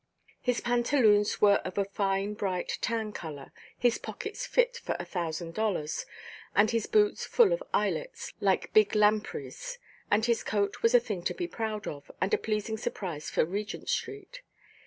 His 0.41 0.61
pantaloons 0.61 1.41
were 1.41 1.57
of 1.63 1.77
a 1.77 1.85
fine 1.85 2.33
bright 2.33 2.79
tan 2.81 3.11
colour, 3.13 3.51
with 3.83 4.01
pockets 4.01 4.47
fit 4.47 4.77
for 4.77 4.95
a 4.99 5.05
thousand 5.05 5.53
dollars, 5.53 6.07
and 6.55 6.71
his 6.71 6.87
boots 6.87 7.23
full 7.23 7.53
of 7.53 7.61
eyelets, 7.71 8.33
like 8.39 8.73
big 8.73 8.95
lampreys, 8.95 9.77
and 10.09 10.25
his 10.25 10.43
coat 10.43 10.81
was 10.81 10.95
a 10.95 10.99
thing 10.99 11.21
to 11.25 11.35
be 11.35 11.47
proud 11.47 11.85
of, 11.85 12.09
and 12.19 12.33
a 12.33 12.39
pleasing 12.39 12.77
surprise 12.79 13.29
for 13.29 13.45
Regent–street. 13.45 14.41